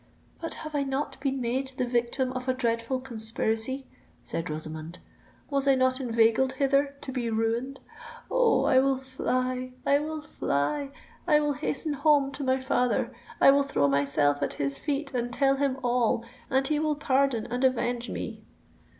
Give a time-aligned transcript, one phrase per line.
[0.41, 3.85] "But have I not been made the victim of a dreadful conspiracy?"
[4.23, 4.97] said Rosamond;
[5.51, 7.79] "was I not inveigled hither to be ruined?
[8.31, 8.63] Oh!
[8.63, 14.53] I will fly—I will fly—I will hasten home to my father—I will throw myself at
[14.53, 18.43] his feet and tell him all—and he will pardon and avenge me!"